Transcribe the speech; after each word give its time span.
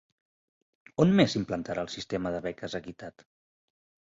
On 1.05 1.13
més 1.19 1.29
s'implantarà 1.35 1.83
el 1.87 1.91
sistema 1.97 2.33
de 2.37 2.41
beques 2.47 2.79
equitat? 2.81 3.27